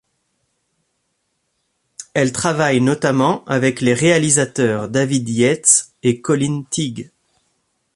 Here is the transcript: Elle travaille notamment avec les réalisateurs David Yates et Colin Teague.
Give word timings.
Elle 2.15 2.31
travaille 2.31 2.81
notamment 2.81 3.45
avec 3.45 3.81
les 3.81 3.93
réalisateurs 3.93 4.89
David 4.89 5.29
Yates 5.29 5.91
et 6.01 6.21
Colin 6.21 6.63
Teague. 6.71 7.11